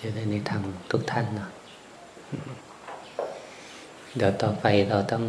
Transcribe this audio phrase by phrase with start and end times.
[0.00, 1.50] จะได้ในธรรมทุกท่านเนาะ
[4.16, 5.24] เดี๋ยวต่อไปเราต้อง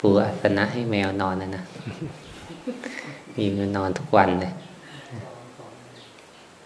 [0.00, 1.64] ปูอาสนะให้แมวนอนนะนะ
[3.36, 4.52] มีแมวนอนทุกวันเลย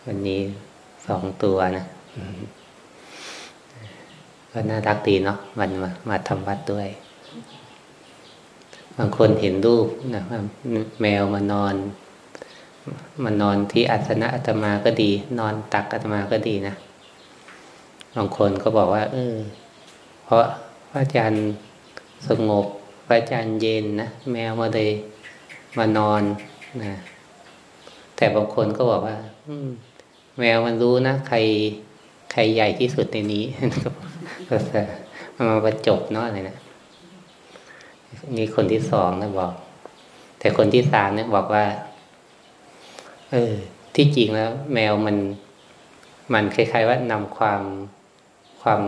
[0.06, 0.40] วันนี้
[1.06, 1.84] สองตัวนะ
[4.50, 6.88] ก็น่ารักดีเนาะมันมามาทำวัดด้วย
[8.96, 10.22] บางคนเห็นรูปนะ
[11.00, 11.74] แมวมานอน
[13.24, 16.74] มานอนที่อาสนะอาตมาก็ดี นอนตักอาตมาก็ดีนะ
[18.16, 19.36] บางคนก็บอกว่า เออ
[20.24, 20.42] เพราะ
[20.90, 21.44] พระอาจารย์
[22.28, 22.66] สงบ
[23.06, 24.90] พระอาจารย์เย็นนะแมวมาเลย
[25.78, 26.22] มานอน
[26.82, 26.94] นะ
[28.16, 29.16] แต่บางคนก็บอกว่า
[29.48, 29.68] อืม
[30.38, 31.38] แมวมันรู้นะใคร
[32.32, 33.44] ใครใหญ่ที่สุดในนี้
[34.48, 34.80] ก็จะ
[35.34, 36.56] มันมาประจบเนาะอะไรนะ
[38.36, 39.52] นี่คนที่สองนะบอก
[40.38, 41.64] แต่คนที่สามเนี่ยบอกว่า
[43.32, 43.54] เออ
[43.94, 45.16] ที่จริงแล้ว แมวมัน
[46.34, 47.62] มันคล้ายๆว่านำความ
[48.62, 48.82] ความ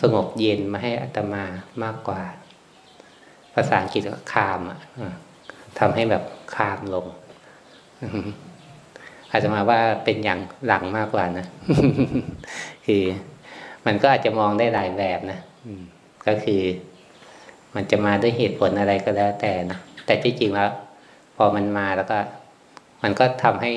[0.00, 1.44] สงบเย็นมาให้อัตมา
[1.84, 2.22] มากกว่า
[3.54, 4.80] ภาษาอังกฤษก็คามอะ
[5.78, 7.06] ทำให้แบบคามลง
[9.30, 11.46] อาจจะมาว่าเป็นอย่างหลังมากกว่านะ
[12.86, 13.02] คือ
[13.86, 15.38] มันก็อาจจะมองได้หลายแบบนะ
[16.26, 16.62] ก็คือ
[17.74, 20.70] มันจะมาด้วยเหตุผลอะไรก็แล้วแต่นะแต่ที่จริงแล้ว
[21.36, 22.18] พอมันมาแล้วก็
[23.02, 23.72] มันก็ทำให้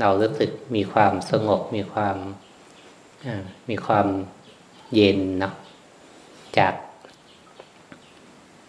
[0.00, 2.16] เรารู้สึกมีความสงบ มีความ
[3.70, 4.06] มีความ
[4.94, 5.54] เย็นเนาะ
[6.58, 6.74] จาก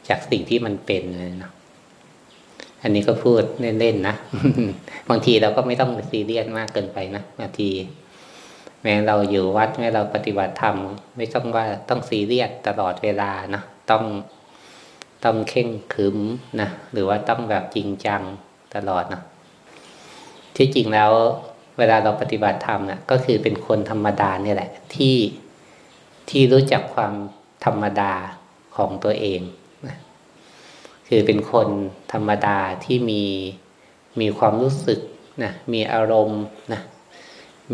[0.07, 1.53] จากสิ่งที่มันเป็นเลยเนาะ
[2.83, 3.43] อันนี้ก็พูด
[3.79, 4.15] เล่นๆนะ
[5.09, 7.69] บางทีเราก็ไม่ต้องซีเรียสมากเกินไปนะบางที
[8.81, 10.77] แม้เราอยู่วัดแม้เราปฏิบัติธรรม
[11.17, 14.03] ไม่ต้องว่าต้องซีเรียสตลอดเวลานะต้อง
[15.25, 16.17] ต้องเข่งขึม
[16.61, 18.21] นะหรือว่าต้องแบบจริงจัง
[18.75, 19.21] ตลอดนะ
[20.55, 21.11] ที่จริงแล้ว
[21.77, 25.17] เวลาเราปฏิบัติธรรมนะก็คือเป็นคนธรรมดาเนี่ยแหละ ที่
[26.29, 27.13] ที่รู้จักความ
[27.65, 28.13] ธรรมดา
[28.75, 29.41] ของตัวเอง
[29.87, 29.97] นะ
[31.07, 31.67] คือเป็นคน
[32.13, 33.23] ธรรมดาที่มี
[34.19, 34.99] มีความรู้สึก
[35.43, 36.43] นะมีอารมณ์
[36.73, 36.81] นะ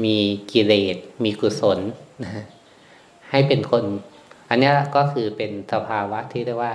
[0.04, 0.18] มี
[0.52, 1.80] กิเลสมีกุศล
[2.24, 2.32] นะ
[3.30, 3.84] ให้เป็นคน
[4.50, 6.74] อันนี้ก็คือเป็นสภาวะที่เรียกว่า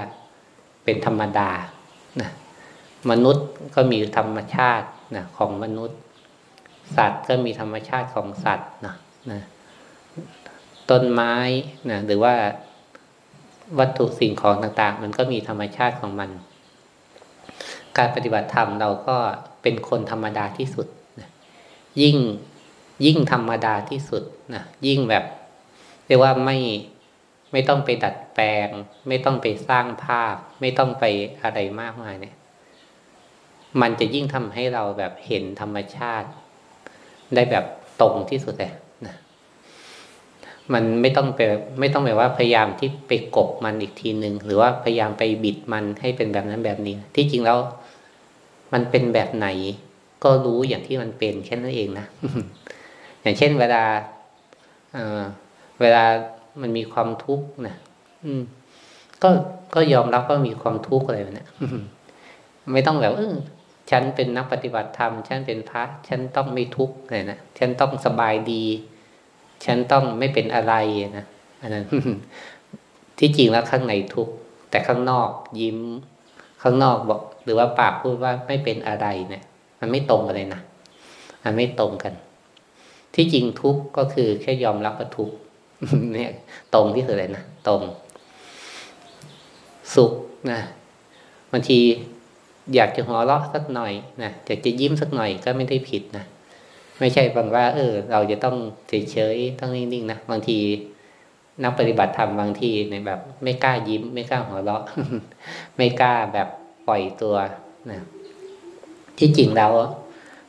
[0.85, 1.51] เป็นธรรมดา
[2.21, 2.31] นะ
[3.11, 4.87] มนุษย์ก็มีธรรมชาติ
[5.17, 5.99] นะของมนุษย์
[6.97, 8.95] สัตว์ก็มีธรรมชาติของสัตว์นะ
[9.31, 9.43] นะ
[10.91, 11.35] ต้นไม้
[11.91, 12.35] นะหรือว่า
[13.79, 16.31] วัตถุสิ่งของต่างๆ มันก็มีธรรมชาติของมัน
[17.99, 19.17] การปฏิบัติธรรมเราก็
[19.63, 20.87] เป็นคนธรรมดาที่สุด
[21.21, 21.29] นะ
[22.03, 22.17] ยิ่ง
[23.07, 24.23] ยิ่งธรรมดาที่สุด
[24.55, 25.25] นะยิ่งแบบ
[26.07, 26.59] เรียกว่าไม่
[27.53, 28.69] ไม่ต้องไปดัดแปลง
[29.09, 31.05] ไม่ต้องไปสร้างภาพ ไม่ต้องไป
[31.43, 32.37] อะไรมากมายเนี่ย
[33.81, 36.29] มันจะยิ่งทำให้เราแบบเห็นธรรมชาติ
[37.35, 37.65] ได้แบบ
[38.01, 38.73] ตรงที่สุดเลย
[40.75, 41.41] มันไม่ต้องไป
[41.81, 47.59] ไม่ต้องแบบว่าพยายามที่ไปกบมันอีกทีหนึ่งหรือว่าพยายามไปบิดมันให้เป็นแบบนั้นแบบนี้ ที่จริงแล้ว
[48.73, 49.47] มันเป็นแบบไหน
[50.25, 52.07] ก็รู้อย่างที่มันเป็นแค่นั้นเองนะ
[53.23, 53.83] อย่างเช่น เวลา
[54.95, 55.21] เออ
[55.81, 56.05] เวลา
[56.61, 57.77] มันมีความทุกข์นะ
[58.25, 58.43] อืม
[59.23, 59.29] ก็
[59.75, 61.47] ก็ยอมรับว่ามีความทุกข์อะไรแบบนี้
[62.73, 63.35] ไม่ต้องแบบเออ
[63.91, 68.65] ฉันเป็นนักปฏิบัติธรรม ฉันเป็นพระ ฉันต้องไม่ทุกข์เลยนะ ฉันต้องสบายดี
[69.65, 70.75] ฉันต้องไม่เป็นอะไร
[71.17, 71.25] นะ
[71.63, 71.85] อันนั้น
[73.19, 74.35] ที่จริงแล้วข้างในทุกข์
[74.71, 75.31] แต่ข้างนอก
[75.61, 75.79] ยิ้ม
[76.63, 79.43] ข้างนอกบอก หรือว่าปากพูดว่าไม่เป็นอะไรเนะี่ย
[79.81, 80.61] มันไม่ตรงกันเลยนะ
[81.45, 82.13] มันไม่ตรงกัน
[83.15, 85.35] ที่จริงทุกข์ก็คือแค่ยอมรับว่าทุกข์
[86.15, 86.33] เนี่ย
[86.75, 87.83] ตรงที่สุดเลยนะตรง
[89.95, 90.13] สุข
[90.51, 90.61] นะ
[91.53, 91.79] บางที
[92.75, 96.25] อยากจะหัวเราะสักหน่อยนะอยากจะยิ้มสักหน่อยก็ไม่ได้ผิดนะ
[97.01, 98.57] ไม่ใช่บางว่า เออ เราจะต้อง
[98.89, 100.59] เฉยๆต้องนิ่งๆนะบางที
[101.63, 104.83] นักปฏิบัติธรรมบางทีในแบบ ไม่กล้ายิ้ม ไม่กล้าหัวเราะ
[105.77, 106.49] ไม่กล้าแบบ
[106.89, 107.37] ปล่อยตัว
[107.91, 108.01] นะ
[109.19, 109.73] ที่จริงแล้ว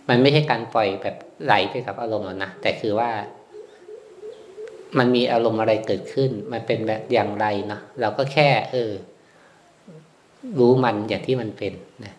[0.10, 3.10] มันไม่ใช่การปล่อยแบบไหลไปกับอารมณ์หรอกนะแต่คือว่า
[4.98, 8.92] มันมีอารมณ์อะไรเกิดขึ้น มันเป็นแบบอย่างไรเนาะเราก็แค่ เออ
[10.60, 11.74] รู้มันอย่างที่มันเป็น
[12.06, 12.14] นะ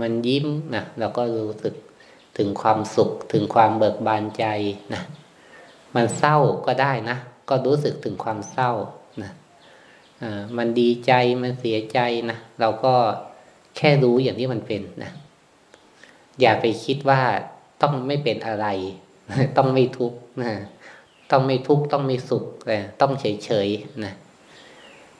[0.00, 1.74] มันยิ้มนะเราก็รู้สึก
[2.38, 4.44] ถึงความสุขถึงความเบิกบานใจ
[4.94, 5.02] นะ
[5.94, 7.16] มันเศร้าก็ได้นะ
[7.48, 8.70] ก็รู้สึกถึงความเศร้า
[9.22, 9.30] นะ
[10.22, 11.12] อ่ามันดีใจ
[11.42, 11.98] มันเสียใจ
[12.30, 12.94] นะเราก็
[13.76, 15.10] แค่รู้อย่างที่มันเป็นนะ
[16.40, 17.20] อย่าไปคิดว่า
[17.82, 18.66] ต้องไม่เป็นอะไร
[19.56, 20.52] ต้องไม่ทุกข์นะ
[21.30, 23.68] ต้องไม่ทุกข์ต้องไม่สุขแต่ต้องเฉยเฉย
[24.04, 24.14] นะ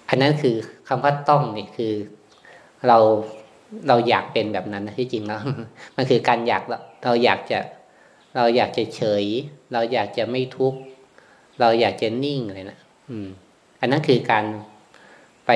[0.09, 0.57] อันนั้นคือ
[0.89, 1.95] คำว่าต้องนี่คือ
[2.89, 2.99] เรา
[3.89, 5.41] เราอยากเป็นแบบนั้นนะที่จริงแล้ว
[5.97, 6.63] มันคือการอยาก
[7.05, 7.59] เราอยากจะ
[8.37, 9.25] เราอยากจะเฉย
[9.73, 10.79] เราอยากจะไม่ทุกข์
[11.61, 12.79] เราอยากจะนิ่งเลยนะ
[13.11, 13.29] อืม
[13.81, 14.45] อันนั้นคือการ
[15.47, 15.51] ไป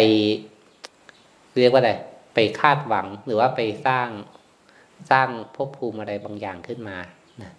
[1.61, 1.93] เรียกว่าอะไร
[2.35, 4.09] ไปคาดหวังหรือว่าไปสร้าง
[5.11, 6.97] สร้างภพภูมิอะไรบางอย่างขึ้นมา
[7.43, 7.51] นะ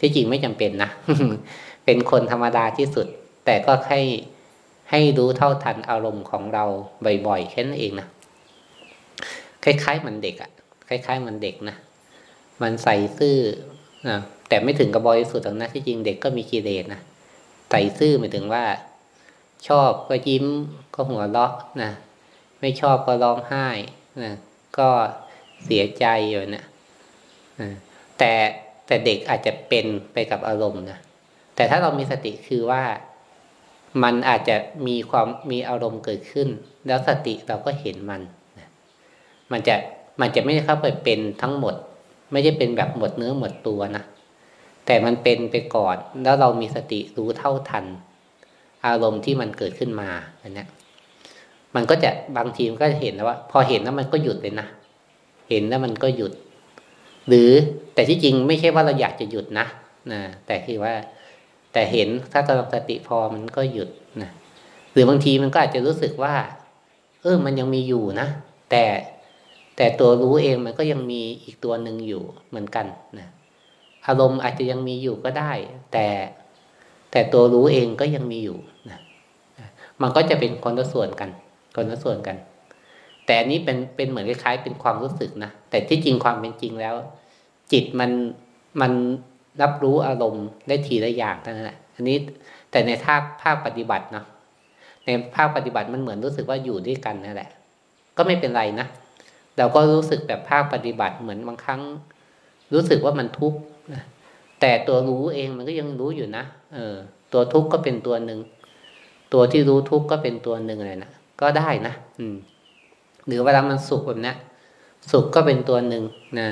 [0.00, 0.90] ที่จริงไม่จำเป็นนะ
[1.84, 3.06] เป็นคนธรรมดาที่สุด
[3.46, 4.00] แต่ก็ให้
[4.90, 6.64] ให้รู้เท่าทันอารมณ์ของเรา
[7.26, 8.06] บ่อยๆแค่นั้นเองนะ
[9.66, 10.50] คล้ายๆมันเด็กอะ
[10.88, 11.76] คล้ายๆมันเด็กนะ
[12.62, 13.38] มันใส่ซื่อ
[14.08, 14.18] นะ
[14.48, 17.00] แต่ไม่ถึงกับบริสุทธิ์หรอกนะที่จริงเด็กก็มีกิเลสนะ
[17.70, 18.64] ใส่ซื่อหมายถึงว่า
[19.68, 20.46] ชอบก็ยิ้ม
[20.94, 21.52] ก็หัวเราะ
[21.82, 21.90] นะ
[22.60, 23.68] ไม่ชอบก็ร้องไห้
[24.24, 24.32] นะ
[24.78, 24.88] ก็
[25.64, 26.64] เสียใจอยู่นะ
[28.18, 28.32] แต่
[28.86, 30.98] แต่เด็กอาจจะเป็นไปกับอารมณ์นะ
[31.56, 32.82] แต่ถ้าเรามีสติคือว่า
[34.02, 36.48] มันอาจจะมีความมีอารมณ์เกิดขึ้น
[36.86, 38.22] แล้วสติเราก็เห็นมัน
[39.52, 39.74] มันจะ
[40.20, 41.74] มันจะไม่เข้าไปเป็นทั้งหมด
[42.32, 44.04] ไม่ใช่เป็นแบบหมดเนื้อหมดตัวนะ
[44.86, 47.84] แต่มันเป็นไปก่อนแล้วเรามีสติรู้เท่าทัน
[48.86, 50.08] อารมณ์ที่มันเกิดขึ้นมา
[50.42, 50.64] อันนี้
[51.74, 54.66] มันก็จะบางทีมันก็จะเห็นแล้วว่า พอเห็นแล้วมันก็หยุดเลยนะ
[55.50, 56.32] เห็นแล้วมันก็หยุด
[57.28, 57.50] หรือ
[57.94, 59.66] แต่ที่จริงไม่ใช่ว่าเราอยากจะหยุดนะ
[60.12, 60.92] นะแต่คือว่า
[61.72, 63.88] แต่เห็นถ้ากำลังสติพอมันก็หยุด
[64.22, 64.30] นะ
[64.92, 66.34] หรือบางทีมันก็อาจจะรู้สึกว่า
[67.22, 68.28] เออมันยังมีอยู่นะ
[68.70, 68.84] แต่
[69.76, 72.86] แต่ตัวรู้เองมันก็ยังมีอีกตัวหนึ่งอยู่เหมือนกัน
[73.18, 73.28] นะ
[74.06, 75.52] อารมณ์อาจจะยังมีอยู่ก็ได้
[75.92, 76.06] แต่
[77.10, 78.58] แต่ตัวรู้เองก็ยังมีอยู่
[78.90, 79.00] นะ
[80.02, 81.30] มันก็จะเป็นคนละส่วนกัน
[81.76, 82.36] คนละส่วนกัน
[83.26, 86.94] แต่อันนี้เป็นเป็นเหมือนคล้ายๆ เป็นความรู้สึกนะแต่ที่จริงความเป็นจริงแล้ว
[87.72, 88.10] จิตมัน
[88.80, 88.92] มัน
[89.62, 92.16] รับรู้อารมณ์ได้ทีละอย่างเท่านั้นแหละอันนี้
[92.70, 94.26] แต่ในภาคภาคปฏิบัติเนาะ
[95.04, 97.50] ในภาคปฏิบัติมันเหมือนรู้สึกว่าอยู่ด้วยกันนั่นแหละ
[98.16, 98.86] ก็ไม่เป็นไรนะ
[99.58, 101.80] เราก็รู้สึกแบบภาคปฏิบัติเหมือนบางครั้ง
[102.72, 103.58] รู้สึกว่ามันทุกข์
[104.60, 106.44] แต่ตัวรู้เองมันก็ยังรู้อยู่นะ
[106.74, 106.96] เออ
[107.32, 108.38] ตัวทุกข์ก็เป็นตัวหนึ่ง
[109.32, 111.10] ตัวที่รู้ทุกข์ก็เป็นตัวหนึ่งเลยนะ
[111.40, 112.36] ก็ได้นะอืม
[113.26, 114.34] หรือเวลามันสุขแบบนี้
[115.12, 116.04] สุขก็เป็นตัวหนึ่ง
[116.38, 116.48] นะ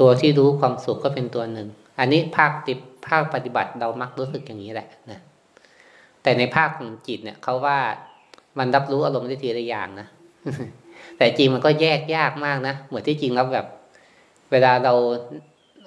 [0.00, 1.68] ตัวที่รู้ความสุขก็เป็นตัวหนึ่ง
[1.98, 2.74] อันนี้ภาคติ
[3.08, 5.20] ภาคปฏิบัติเรามักรู้สึกอย่างนี้แหละนะ
[6.22, 7.78] แต่ในภาคของจิตเนี่ยเขาว่า
[8.58, 10.08] มันรับรู้อารมณ์ได้ทีละอย่างนะ
[11.16, 13.66] แต่จริงมันก็แยกยากมากนะเหมือนที่จริงแล้วแบบ
[14.50, 14.92] เวลาเรา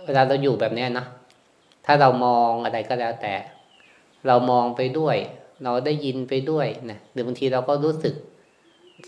[0.06, 1.06] เวลาเราอยู่แบบเนี้ยนะ
[1.86, 3.34] ถ้าเรามองอะไรก็แล้วแต่
[4.28, 5.16] เรามองไปด้วย
[5.64, 8.16] เราได้ยินไปด้วยนะหรือบางทีเราก็รู้สึก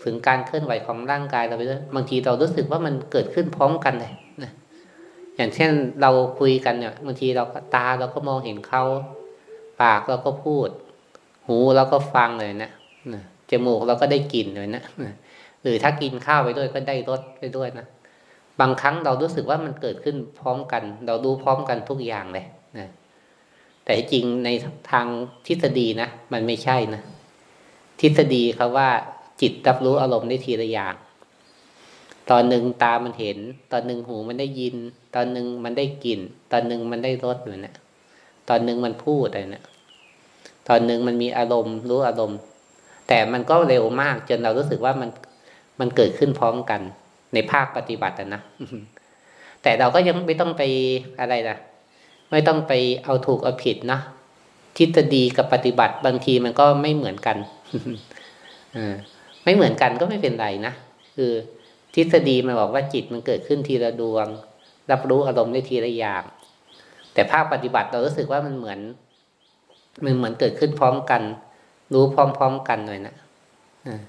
[0.04, 4.12] ถึงการเคลื่อนไหวของร่างกายเราไปด้วยบางทีเรารู้สึกว่ามันเกิดขึ้นพร้อมกันเลย
[4.42, 4.52] นะ
[5.36, 5.70] อย่างเช่น
[6.02, 7.44] เราคุยกันเนี่ยบางทีเรา
[7.74, 8.82] ตาเราก็มองเห็นเขา
[9.82, 10.68] ปากเราก็พูด
[11.46, 12.70] หูเราก็ฟังเลยนะ
[13.50, 14.82] จมูกเราก็ได้กลิ่นเลยนะ
[15.62, 17.86] หรือถ้ากินข้าวไปด้วยก็ได้รสไปด้วยนะ
[18.60, 22.46] บางครั้งเรารู้สึกว่ามันเกิดขึ้นพร้อมกัน เราดูพร้อมกันทุกอย่างเลย
[22.78, 22.88] นะ
[23.84, 24.48] แต่จริงใน
[24.90, 25.06] ทาง
[25.46, 27.02] ทฤษฎีนะมันไม่ใช่นะ
[28.00, 28.88] ทฤษฎีเขาว่า
[29.40, 30.94] จิตรับรู้อารมณ์ได้ทีละอย่าง
[32.30, 33.38] ตอนหนึ่งตามันเห็น
[33.72, 34.74] ตอนหนึ่งหูมันได้ยิน
[35.14, 36.20] ตอนหนึ่งมันได้กลิ่น
[36.52, 37.76] ตอนหนึ่งมันได้รสอยู่เนะ
[38.48, 39.64] ตอนหนึ่งมันพูดอะไรเนะ
[40.68, 42.38] ตอนหนึ่งมันมีอารมณ์รู้อารมณ์
[43.08, 45.08] แต่มันก็เร็วมากจนเรารู้สึกว่ามัน
[45.80, 46.80] มันเกิดขึ้นพร้อมกัน
[47.34, 48.42] ในภาคปฏิบัตินะ
[49.62, 50.62] แต่เราก็ยังไม่ต้องไป
[51.20, 51.56] อะไรนะ
[52.30, 52.72] ไม่ต้องไป
[53.04, 53.98] เอาถูกเอาผิดนะ
[54.76, 57.36] ทฤษฎีกับปฏิบัติบางทีมันก็ไม่เหมือนกัน
[58.76, 58.78] อ
[59.44, 60.72] ไม่เหมือนกันก็ไม่เป็นไรนะ
[61.16, 61.32] คือ
[61.94, 64.26] ทฤษฎีมันบอกว่าจิตมันเกิดขึ้นทีละดวง
[64.90, 66.22] รับรู้อารมณ์ได้ทีละอย่าง
[67.12, 68.78] แต่ภาคปฏิบัติเรารู้สึกว่ามันเหมือน
[70.04, 71.22] มันเหมือนเกิดขึ้นพร้อมกัน
[71.92, 73.14] รู้พร้อม ๆ กันเลยนะ
[73.86, 74.00] อ่า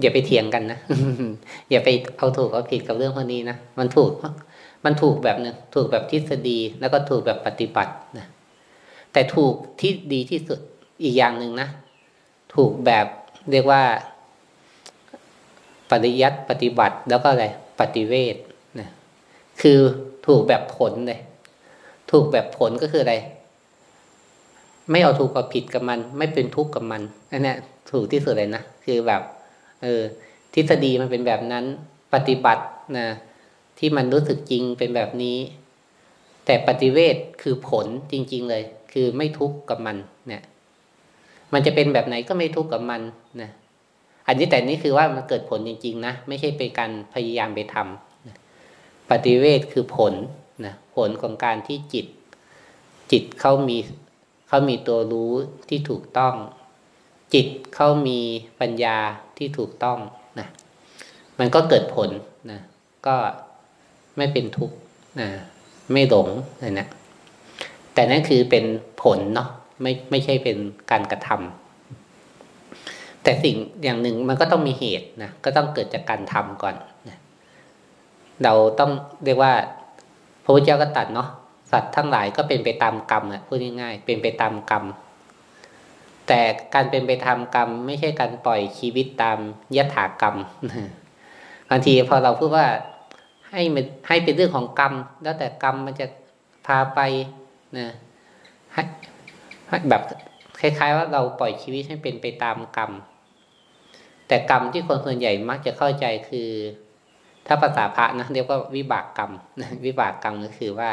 [0.00, 0.78] อย่าไปเถียงกันนะ
[1.70, 4.10] อย่าไปเอาถูกเอาผิดกับเรื่องพวกนี้นะมันถูก
[4.84, 8.26] มันถูกแบบนึงถูกแบบทฤษฎีแล้วก็ถูกแบบปฏิบัตินะ
[9.12, 10.58] แต่ถูกที่ดีที่สุด
[11.02, 11.68] อีกอย่างหนึ่งนะ
[12.54, 13.06] ถูกแบบ
[13.50, 13.82] เรียกว่า
[15.90, 17.46] ปริยัติปฏิบัติแล้วก็อะไร
[17.80, 18.36] ปฏิเวท
[18.80, 18.88] นะ
[19.60, 19.78] คือ
[20.26, 21.20] ถูกแบบผลเลย
[22.10, 23.14] ถูกแบบผลก็คืออะไร
[24.90, 27.54] ไม่เอาถูกกับผิดกับมัน ไม่เป็นทุกข์กับมันอันนี้
[27.90, 29.22] ถูกที่สุดเลยนะคือแบบ
[29.82, 30.02] เออ
[30.54, 31.64] ทฤษฎีมันเป็นแบบนั้น
[32.14, 32.64] ปฏิบัติ
[32.98, 33.08] นะ
[33.78, 35.38] ที่มันรู้สึกจริงเป็นแบบนี้
[36.46, 38.62] แต่ปฏิเวทคือผลจริง ๆ เลย
[38.92, 39.96] คือไม่ทุกข์กับมัน
[40.28, 40.42] เนี่ย
[41.52, 43.02] มันจะเป็นแบบไหนก็ไม่ทุกข์กับมัน
[43.40, 43.50] นะ
[44.26, 48.36] อันนี้แต่นี่คือว่ามันเกิดผลจริง ๆ นะไม่ใช่เป็นการพยายามไปทำนะ
[49.10, 50.14] ปฏิเวทคือผล
[50.64, 52.06] นะผลของการที่จิต
[53.12, 53.78] จิตเขามี
[54.48, 55.32] เขามีตัวรู้
[55.68, 56.34] ที่ถูกต้อง
[57.34, 58.20] จิตเขามี
[58.60, 58.96] ปัญญา
[59.38, 59.98] ที่ถูกต้อง
[60.38, 60.48] นะ
[61.38, 62.10] มันก็เกิดผล
[62.50, 62.60] นะ
[63.06, 63.16] ก็
[64.16, 64.76] ไม่เป็นทุกข์
[65.20, 65.28] นะ
[65.92, 66.28] ไม่หลง
[66.62, 66.86] นะนะ
[67.94, 68.64] แต่นั่นคือเป็น
[69.02, 69.48] ผลเนาะ
[69.82, 70.56] ไม่ไม่ใช่เป็น
[70.90, 76.74] การกระทำแต่สิ่งอย่างหนึ่งมันก็ต้องมีเหตุนะก็ต้องเกิดจากการทำก่อน
[77.08, 77.18] นะ
[78.44, 78.90] เราต้อง
[79.24, 79.52] เรียกว่า
[80.44, 81.28] พระพุทธเจ้าก็ตัดเนาะ
[81.72, 84.84] สัตว์ทั้งหลายก็เป็นไปตามกรรมนะพูดง่ายๆเป็นไปตามกรรม
[86.28, 86.40] แต่
[86.74, 89.38] การเป็นไปตามกรรม ไม่ใช่การปล่อยชีวิตตาม
[89.76, 90.36] ยถากรรม
[91.70, 92.66] บางทีพอเราพูดว่า
[93.50, 96.06] ให้มันให้เป็นเรื่องของกรรม แล้วแต่กรรมมันจะ
[96.66, 97.00] พาไป
[97.78, 97.88] นะ
[98.72, 98.82] ให้
[99.88, 100.02] แบบ
[100.60, 102.90] คล้ายๆว่าเราปล่อยชีวิตให้เป็นไปตามกรรม
[104.28, 106.50] แต่กรรมที่คนส่วนใหญ่มักจะเข้าใจคือ
[107.46, 109.32] ถ้าภาษาพระนะเรียกว่าวิบากกรรม
[109.86, 110.90] วิบากกรรมก็คือว่า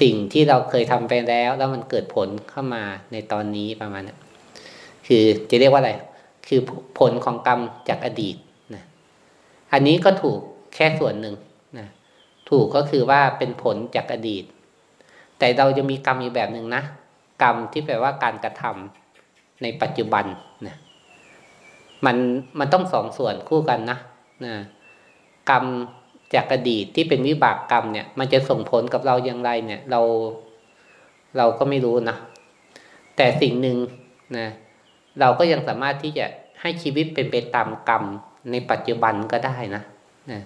[0.00, 4.16] สิ่งที่เราเคยทำไปแล้ว แล้วมันเกิดผลเข้ามาในตอนนี้ประมาณนั้
[5.06, 5.92] คือจะเรียกว่าอะไร
[6.48, 6.60] คือ
[6.98, 8.36] ผลของกรรมจากอดีต
[8.74, 8.84] นะ
[9.72, 10.38] อันนี้ก็ถูก
[10.74, 11.34] แค่ส่วนหนึ่ง
[11.78, 11.86] นะ
[12.50, 14.44] ถูกก็คือว่าเป็นผลจากอดีต
[15.38, 16.82] แต่เราจะมีกรรมอีกแบบหนึ่งนะ
[17.42, 20.24] กรรมที่แปลว่าการกระทำในปัจจุบัน
[20.66, 20.76] นะ
[22.06, 22.16] มัน
[22.58, 23.98] มันต้องสองส่วนคู่กันนะ
[24.44, 24.54] นะ
[25.50, 25.64] กรรม
[26.34, 30.00] จากอดีตที่เป็นวิบากกรรมเนี่ย มันจะส่งผลกับเราอย่างไรเนี่ย เรา
[31.36, 32.16] เราก็ไม่รู้นะ
[33.16, 33.76] แต่สิ่งหนึ่ง
[34.38, 34.48] นะ
[35.20, 36.26] เราก็ยังสามารถที่จะ
[36.60, 38.04] ให้ชีวิตเป็นไปตามกรรม
[38.50, 39.82] ในปัจจุบันก็ได้นะ
[40.32, 40.42] นะ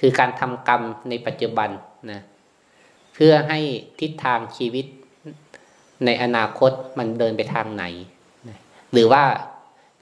[0.00, 1.70] คือการทำกรรมในปัจจุบัน
[2.10, 2.20] นะ
[3.14, 3.58] เพื่อให้
[4.00, 4.86] ทิศทางชีวิต
[6.04, 7.84] ในอนาคตมันเดินไปทางไหน
[8.48, 8.56] นะ
[8.92, 9.22] หรือว่า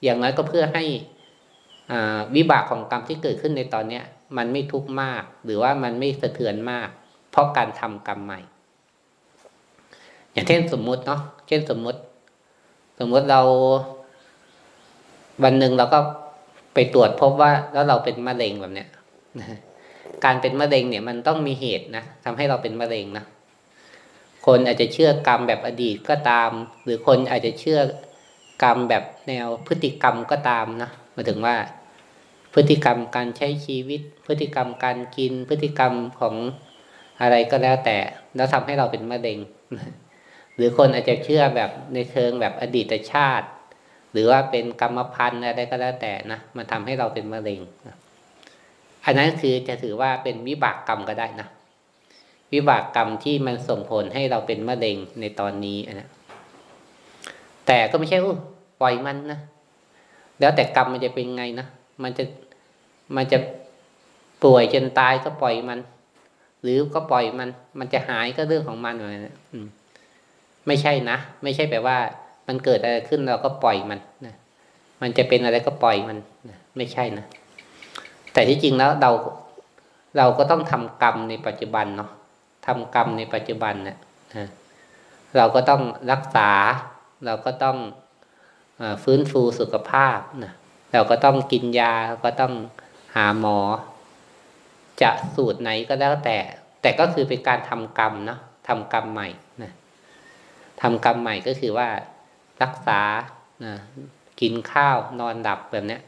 [0.03, 0.83] อย่างน้อยก็เพื่อให้
[2.35, 4.03] วิบากของกรรมที่เกิดขึ้นในตอนเนี้ย
[4.37, 6.89] มันไม่ทุกข์มาก หรือว่ามันไม่สะเทือนมาก
[7.31, 8.39] เพราะการทำกรรมใหม่
[10.31, 11.99] อย่างเช่นสมมุติเนาะเช่นสมมุติ
[12.99, 13.41] สมมุติเรา
[15.43, 15.99] วันหนึ่งเราก็
[16.73, 18.89] ไปตรวจพบว่าแล้วเราเป็นมะเร็งแบบเนี้ย
[20.25, 23.25] การเป็นมะเร็งเนี่ยมันต้องมีเหตุนะทำให้เราเป็นมะเร็งนะ
[24.45, 26.51] คนอาจจะเชื่อกรรมแบบอดีตก็ตาม
[26.83, 27.79] หรือคนอาจจะเชื่อ
[28.63, 31.55] กรรมแบบแนวพฤติกรรมก็ตามนะมาถึงว่า
[32.53, 36.35] พฤติกรรมการใช้ชีวิต พฤติกรรมการกิน พฤติกรรมของ
[37.21, 37.97] อะไรก็แล้วแต่
[38.35, 39.39] แล้วทำให้เราเป็นมะเร็ง
[40.55, 43.47] หรือคนอาจจะเชื่อแบบในเชิงแบบอดีตชาติ
[44.11, 47.59] หรือว่าเป็นกรรมพันธุ์อะไรก็แล้วแต่นะมันทำให้เราเป็นมะเร็ง
[49.05, 51.47] อันนั้นคือจะถือว่าเป็นวิบากกรรมก็ได้นะ
[52.53, 56.07] วิบากกรรมที่มันส่งผลให้เราเป็นมะเร็งในตอนนี้นะ
[57.67, 58.35] แต่ก็ไม่ใช่อู้
[58.81, 59.39] ปล่อยมันนะ
[60.39, 61.67] แล้วแต่กรรมมันจะเป็นไงนะ
[62.03, 62.23] มันจะ
[63.15, 63.39] มันจะ
[64.43, 65.79] ป่วยจนตายก็ปล่อยมัน
[66.63, 69.35] หรือก็ปล่อยมัน มันจะหายก็เรื่องของมันเลยนะ
[70.67, 71.97] ไม่ใช่นะไม่ใช่แปลว่า
[72.47, 74.35] มันเกิดอะไรขึ้นเราก็ปล่อยมันนะ
[75.01, 76.17] มันจะเป็นอะไรก็ปล่อยมัน
[76.49, 77.25] นะไม่ใช่นะ
[78.33, 79.11] แต่ที่จริงแล้วเรา
[80.17, 82.09] เราก็ต้องทำกรรมในปัจจุบันเนาะ
[82.65, 84.47] ทำกรรมในปัจจุบันเนะ่ย
[85.37, 86.49] เราก็ต้องรักษา
[87.25, 87.77] เราก็ต้อง
[89.03, 90.53] ฟื้นฟูสุขภาพนะ
[90.93, 91.93] เราก็ต้องกินยา
[92.25, 92.53] ก็ต้อง
[93.15, 93.59] หาหมอ
[95.01, 96.37] จะสูตรไหนก็แล้วแต่
[96.81, 99.27] แต่ก็คือเป็นการทำกรรมเนาะทำกรรมใหม่
[99.63, 99.71] นะ
[100.81, 101.87] ทำกรรมใหม่ก็คือว่า
[102.63, 103.01] รักษา
[103.65, 103.73] นะ
[104.41, 105.99] กินข้าวนอนดับแบบนี้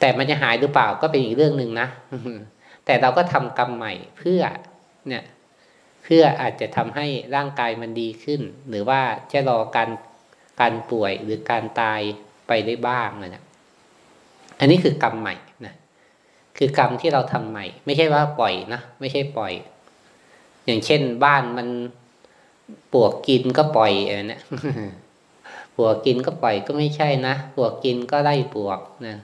[0.00, 1.88] แต่มันจะหายหรือเปล่าก็เป็นอีกเรื่องหนึ่งนะ
[2.86, 4.42] แต่เราก็ทำกรรมใหม่เพื่อ
[5.08, 5.24] เนี่ย
[6.04, 7.06] เพื่ออาจจะทำให้
[7.36, 9.00] ร่างกายมันดีขึ้น หรือว่า
[9.32, 9.90] จะรอการ
[10.60, 12.00] การป่วยหรือการตาย
[12.48, 13.43] ไปได้บ้างนะ
[14.58, 15.34] อันนี้คือกรรมใหม่
[15.64, 15.74] นะ
[16.58, 19.52] คือกรรมที่เราทำใหม่ ไม่ใช่ว่าปล่อยนะไม่ใช่ปล่อย
[20.66, 21.68] อย่างเช่นบ้านมัน
[22.92, 24.40] ปวกกินก็ปล่อยอะไรนะ
[25.76, 29.16] ปวกกินก็ปล่อยก็ไม่ใช่นะปวกกินก็ไล่ปวกนะ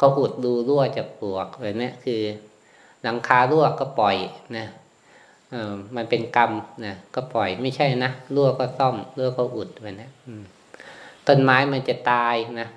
[0.00, 2.20] ก็อุดดูรั่วจากปวกอะไรเนี้ยคือ
[3.02, 4.16] หลังคารั่วก็ปล่อย
[4.56, 4.66] นะ
[5.50, 6.52] เออมันเป็นกรรม
[6.84, 10.10] นะก็ปล่อยไม่ใช่นะรั่วก็ซ่อมรั่วก็อุดไปนะ
[11.26, 12.68] ต้นไม้มันจะตายนะ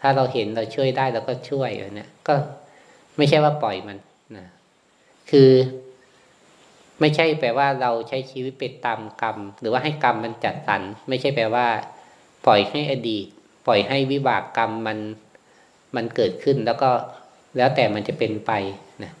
[0.00, 2.34] ถ้าเราเห็นเราช่วยได้เราก็ช่วยเนี่ยก็
[3.16, 3.98] ไม่ใช่ว่าปล่อยมัน
[4.36, 4.46] นะ
[5.30, 5.50] คือ
[7.00, 11.66] ไม่ใช่แปลว่าเราใช้ชีวิตไปตามกรรม หรือว่าให้กรรมมันจัดสรรไม่ใช่แปลว่า
[12.46, 13.26] ปล่อยให้อดีต
[13.66, 14.98] ปล่อยให้วิบากกรรมมัน
[15.96, 16.90] มันเกิดขึ้นแล้วก็
[17.56, 18.52] แล้วแต่มันจะเป็นไป
[19.02, 19.12] นะ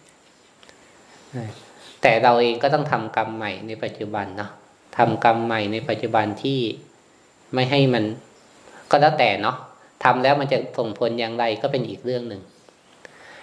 [2.02, 4.50] แต่เราเองก็ต้องทำกรรมใหม่ในปัจจุบันเนาะ
[4.96, 6.60] ทำกรรมใหม่ในปัจจุบันที่
[7.54, 8.04] ไม่ให้มัน
[8.90, 9.56] ก็แล้วแต่เนาะ
[10.04, 12.42] ทำแล้วมันจะส่งผลอย่างไรก็เป็นอีกเรื่องหนึ่ง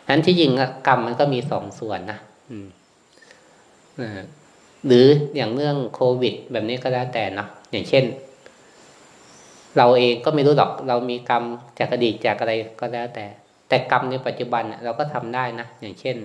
[0.10, 0.52] นั้นที่จริง
[0.88, 2.20] กรรมมันก็มีสองส่วนนะ
[2.52, 2.68] อืม
[4.88, 8.06] หรืออย่างเรื่องโควิด แบบนี้ก็แล้วแต่เนาะอย่างเช่น
[9.78, 11.44] เราเองก็ไม่รู้หรอก เรามีกรรม
[11.80, 13.26] จากอดีตจากอะไรก็แล้วแต่
[13.68, 16.18] แต่กรรมในปัจจุบันเราก็ทำได้นะอย่างเช่น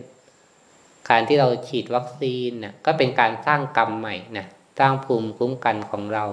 [1.11, 4.47] การที่เราฉีดวัคซีนเนี่ยก็เป็นการสร้างกรรมใหม่นะ
[4.79, 6.25] สร้างภูมิคุ้มกันของเรา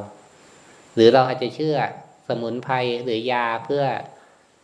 [0.96, 1.78] หรือเราอาจจะเชื่อ
[2.28, 3.84] สมุนไพรหรือยาเพื่อ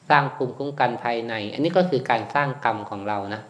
[0.09, 3.41] สร้างภูมิคุ้มกันภายใน อันนี้ก็คือการสร้างกรรมของเรานะ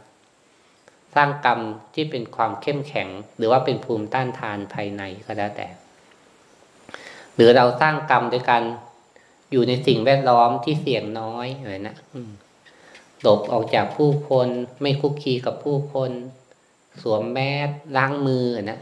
[1.16, 1.60] สร้างกรรม
[1.94, 5.68] ที่เป็นความเข้มแข็ง หรือว่าเป็นภูมิต้านทานภายในก็แล้วแต่
[7.36, 8.64] หรือเราสร้างกรรมโดยการ
[9.52, 11.96] อยู่ในสิ่งแวดล้อมที่เสี่ยงน้อยอะไรนะ
[13.22, 14.48] หลบออกจากผู้คน
[14.82, 16.12] ไม่คุกคีกับผู้คน
[17.02, 18.80] สวมแมสล้างมือนะ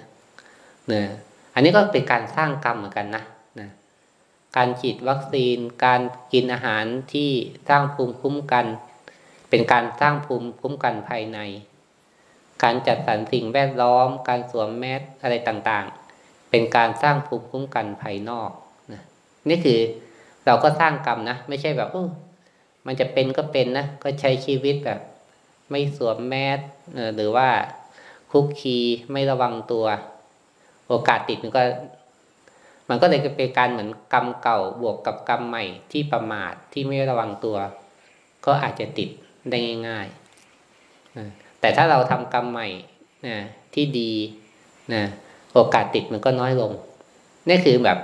[0.88, 1.08] เนี่ย
[1.54, 3.24] อันนี้ก็เป็นการสร้างกรรมเหมือนกันนะนะ
[4.58, 6.02] การฉีดวัคซีน การ
[6.34, 7.32] กินอาหารที่
[7.70, 8.66] สร้างภูมิคุ้มกัน
[9.50, 11.40] เป็นการสร้างภูมิคุ้มกันภายใน
[12.64, 18.50] การจัดสรรสิ่งแวดล้อม การสวมแมสอะไรต่างๆ เป็นการสร้างภูมิคุ้มกันภายนอก
[18.92, 19.02] นะ
[19.50, 19.80] นี่คือ
[20.46, 21.90] เราก็สร้างกรรมนะ ไม่ใช่แบบ
[22.86, 25.00] มันจะเป็นก็เป็นนะ ก็ใช้ชีวิตแบบ
[25.70, 26.60] ไม่สวมแมส
[27.16, 27.50] หรือว่า
[28.32, 28.78] คุกคี
[29.12, 29.86] ไม่ระวังตัว
[30.88, 31.64] โอกาสติดมันก็
[32.90, 37.58] มันก็เลยเป็นการเหมือนกรรมเก่าบวกกับกรรมใหม่ที่ประมาทที่ไม่ระวังตัว
[38.46, 39.10] ก็อาจจะติด
[39.50, 42.68] ได้ง่ายๆแต่ถ้าเราทำกรรมใหม่
[43.28, 43.38] นะ
[43.74, 44.12] ที่ดี
[44.94, 45.04] นะ
[45.54, 46.72] โอกาสติดมันก็น้อยลง
[47.48, 48.00] นี่คือแบบ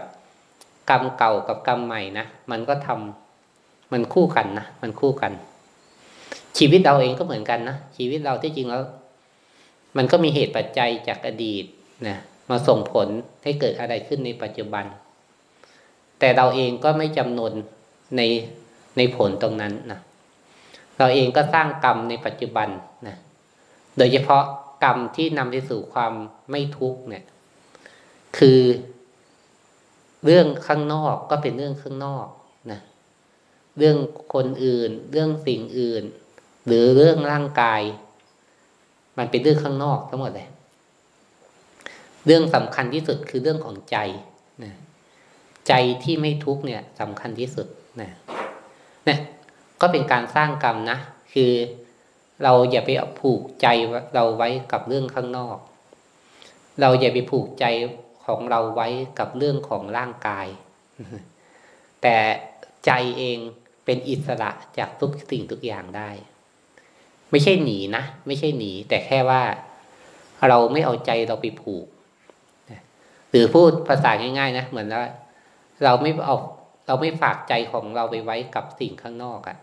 [0.90, 5.32] กรรมเก่ากับกรรมใหม่นะมันก็ทำมันคู่กันนะมันคู่กัน
[6.58, 8.82] ชีวิตเราเองก็เหมือนกันนะชีวิตเราที่จริงแล้ว
[9.98, 11.66] มันก็มีเหตุปัจจัยจากอดีต
[12.08, 12.18] นะ
[12.50, 13.08] มาส่งผล
[13.44, 14.86] ให้เกิดอะไรขึ้นในปัจจุบัน
[16.20, 17.52] แต่เราเองก็ไม่จำนวน
[18.18, 18.22] ใน
[18.98, 20.00] ในผลตรงนั้นนะ
[20.98, 22.70] เราเองก็สร้างกรรมในปัจจุบัน
[23.08, 23.16] นะ
[23.98, 24.44] โดยเฉพาะ
[24.84, 26.14] กรรมที่นำไปสู่ความ
[26.50, 27.24] ไม่ทุกข์เนี่ย
[28.38, 28.60] คือ
[30.26, 32.28] เรื่องข้างนอกก็เป็นเรื่องข้างนอก
[32.72, 32.80] นะ
[33.78, 33.98] เรื่อง
[34.34, 36.04] คนอื่น เรื่องสิ่งอื่น
[36.66, 37.82] หรือเรื่องร่างกาย
[39.18, 40.48] มันเป็นเรื่องข้างนอกทั้งหมดเลย
[42.26, 43.98] เรื่องสำคัญที่สุดคือเรื่องของใจ
[44.64, 44.74] นะ
[45.68, 47.68] ใจที่ไม่ทุกเนี่ยสำคัญที่สุด
[48.02, 48.12] นะ
[49.06, 49.20] เนี่ย
[49.82, 50.98] ก็เป็นการสร้างกรรมนะ
[51.34, 51.52] คือ
[52.44, 53.68] เราอย่าไปผูกใจ
[54.16, 55.58] เราไว้กับเรื่องข้างนอก
[56.82, 57.66] เราอย่าไปผูกใจ
[58.26, 58.88] ของเราไว้
[59.20, 60.48] กับเรื่องของร่างกาย
[62.02, 62.18] แต่
[62.86, 63.38] ใจเอง
[63.86, 66.10] เป็นอิสระจากทุกสิ่งทุกอย่างได้
[67.32, 69.44] ไม่ใช่หนีนะ ไม่ใช่หนี แต่แค่ว่า
[70.50, 71.86] เราไม่เอาใจเราไปผูก
[73.36, 75.12] หรือพูดภาษาง่าย ๆ นะเหมือนว่า
[75.84, 76.38] เราไม่เอา
[76.88, 79.58] เราไม่ฝากใจของเราไปไว้กับสิ่งข้างนอกอะ่ะ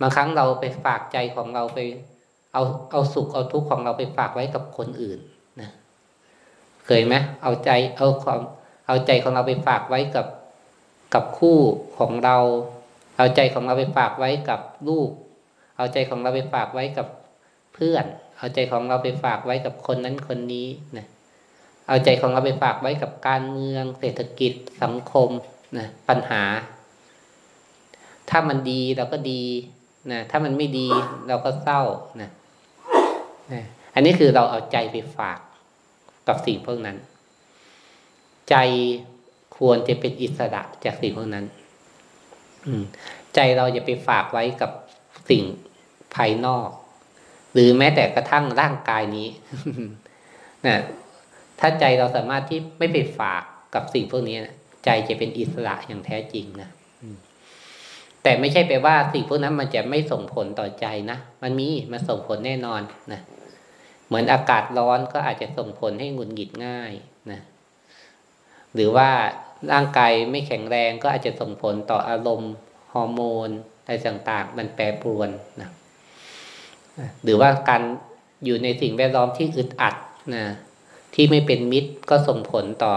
[0.00, 1.78] บางครั้งเราไปฝากใจของเราไป
[2.54, 5.18] เอาเอาสุขเอาทุกข์ของเราไปฝากไว้กับคนอื่น
[5.60, 5.70] นะ
[6.86, 8.40] เคยไหมเอาใจเอาความ
[8.86, 10.26] เอาใจของเราไปฝากไว้กับ
[11.14, 11.58] กับคู่
[11.98, 12.36] ของเรา
[13.16, 15.10] เอาใจของเราไปฝากไว้กับลูก
[15.76, 17.06] เอาใจของเราไปฝากไว้กับ
[17.74, 18.04] เพื่อน
[18.38, 21.06] เอาใจของเราไปฝากไว้กับคนนั้นคนนี้นะ
[21.88, 25.30] เอาใจของเราไปฝากไว้กับการเมือง เศรษฐกิจสังคม
[25.78, 26.42] นะปัญหา
[28.30, 29.42] ถ้ามันดีเราก็ดี
[30.12, 30.88] นะถ้ามันไม่ดี
[31.28, 31.82] เราก็เศร้า
[32.20, 32.30] นะ
[33.52, 35.38] นะอันนี้คือเราเอาใจไปฝาก
[36.28, 36.96] กับสิ่งพวกนั้น
[38.50, 38.56] ใจ
[39.56, 41.46] ควรจะเป็นอิสระจากสิ่งพวกนั้น
[42.66, 42.82] อืม
[43.34, 44.70] ใจเราอย่าไปฝากไว้กับ
[45.30, 45.42] สิ่ง
[46.14, 46.68] ภายนอก
[47.52, 49.28] หรือแม้แต่กระทั่งร่างกายนี้
[50.66, 50.76] นะ
[51.60, 53.42] ถ้าใจเราสามารถที่ไม่ไปฝาก
[53.74, 56.68] กับสิ่งพวกนี้นะใจจะเป็นอิสระอย่างแท้จริงนะ
[58.22, 63.20] แต่ไม่ใช่แปว่าสิ่งพวกนั้นมันจะไม่ส่งผลต่อใจนะมันมีมันส่งผลแน่นอนนะ
[64.06, 66.92] เหมือนอากาศร้อนก็อาจจะส่งผลให้หงุดหงิดง่าย
[67.30, 67.40] นะ
[68.74, 69.08] หรือว่า
[69.72, 72.52] ร่างกายไม่แข็งแรงก็อาจจะส่งผลต่ออารมณ์
[72.92, 73.48] ฮอร์โมน
[73.84, 75.70] อะไรต่างๆ มันแปรปรวนนะ
[77.22, 77.82] หรือว่าการ
[78.44, 79.94] อยู่ในสิ่งแวดล้อมที่อึดอัด
[80.34, 80.44] นะ
[81.14, 82.94] ที่ไม่เป็นมิตรก็ส่งผลต่อ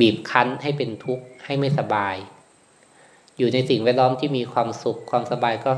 [0.00, 2.16] บีบคั้นให้เป็นทุกข์ให้ไม่สบาย
[3.38, 5.72] อยู่ในสิ่งแวดล้อมที่มีความสุขความสบายก็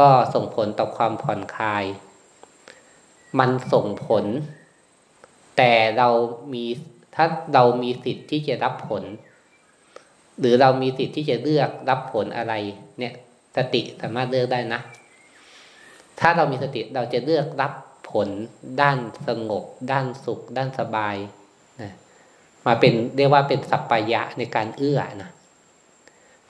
[0.00, 1.84] ก็ส่งผลต่อความผ่อนคลาย
[3.38, 4.24] มันส่งผล
[5.56, 6.08] แต่เรา
[6.52, 6.64] มี
[7.14, 9.02] ถ้าเรามีสิทธิ์ที่จะรับผล
[10.40, 12.54] หรือเรามีสิทธิ์ที่จะเลือกรับผลอะไร
[12.98, 13.14] เนี่ย
[13.56, 14.80] สติสามารถเลือกได้นะ
[16.20, 17.72] ถ้าเรามีสติเราจะเลือกรับ
[18.14, 18.28] ผล
[18.82, 18.98] ด้าน
[19.28, 21.16] สงบ ด้านสุข ด้านสบาย
[21.80, 21.92] นะ
[22.66, 25.30] มาเป็นเรียกว่าเป็นสัพพยะในการเอื้อนะ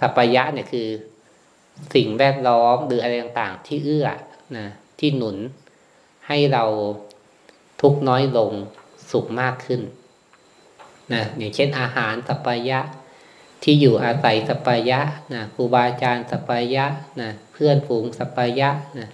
[0.01, 0.89] สัพพยะเนี่ยคือ
[1.95, 4.07] สิ่งแวดล้อมหรืออะไรต่างๆ ที่เอื้อ
[4.57, 4.67] นะ
[4.99, 5.37] ที่หนุน
[6.27, 6.65] ให้เรา
[7.81, 8.53] ทุกน้อยลง
[9.11, 9.81] สุขมากขึ้น
[11.13, 12.81] นะอย่างเช่นอาหารสัพยะ
[13.63, 15.01] ที่อยู่อาศัยสัพยะ
[15.35, 16.87] นะครูบาอาจารย์สัพยะ
[17.21, 19.09] นะเพื่อนฝูงสัพยะนะ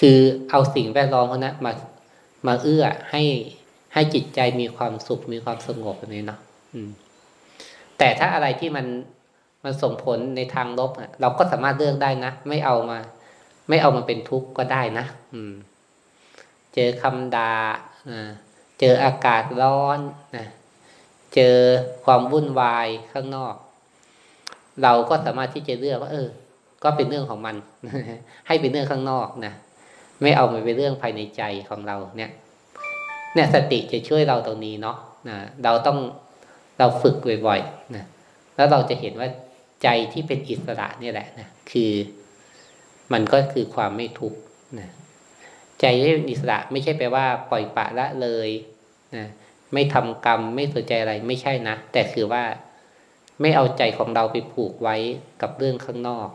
[0.00, 0.18] คือ
[0.50, 1.72] เอาสิ่งแวดล้อมพวกนั้นมา
[2.46, 3.22] มาเอื้อให้
[3.94, 6.40] ให้จิตใจมีความสุขมีความสงบแบบนี้เนาะ
[7.98, 8.86] แต่ถ้าอะไรที่มัน
[9.64, 12.98] มันส่งผลในทางลบเราก็สามารถเลือกได้นะไม่เอามา
[13.68, 15.04] ไม่เอามาเป็นทุกข์ก็ได้นะ
[15.34, 15.52] อืม
[16.74, 17.50] เจอคำดา่า
[18.80, 19.98] เจออากาศร้อน
[20.36, 20.46] นะ
[21.34, 21.56] เจอ
[22.04, 23.54] ความวุ่นวายข้างนอก
[24.82, 26.28] เราก็สามารถที่จะเลือกว่า เออ
[26.82, 27.56] ก็เป็นเรื่องของมัน
[28.46, 29.54] ให้เป็นเรื่องข้างนอกนะ
[30.22, 32.30] ไม่เอามาเป็นเรื่องภายในใจของเราเนี่ย
[33.34, 34.96] เนี่ยสติจะช่วยเราตรงนี้เนาะ
[35.28, 35.98] นะเราต้อง
[36.78, 38.04] เราฝึกบ่อยๆนะ
[38.56, 39.28] แล้วเราจะเห็นว่า
[39.82, 41.92] ใจที่เป็นอิสระนี่แหละนะคือ
[43.12, 44.38] มันก็คือความไม่ทุกข์
[44.78, 44.88] นะ
[45.80, 48.48] ใจที่เป็นอิสระไม่ใช่แปลว่าปล่อยปะละเลย
[49.16, 49.26] นะ
[49.72, 52.44] ไม่ทำกรรมไม่สนใจอะไรไม่ใช่นะ แต่คือว่า
[53.40, 54.96] ไม่เอาใจของเราไปผูกไว้
[55.42, 56.28] กับเรื่องข้างนอก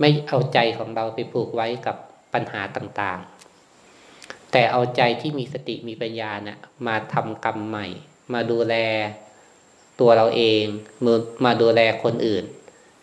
[0.00, 1.96] ไม่เอาใจของเราไปผูกไว้กับ
[2.32, 7.86] ปัญหาต่างๆ แต่เอาใจที่มีสติมีปัญญาเนะี่ยมาทำกรรมใหม่
[8.32, 8.74] มาดูแล
[10.00, 10.64] ตัวเราเอง
[11.04, 11.12] มา
[11.44, 12.44] มาดูแลคนอื่น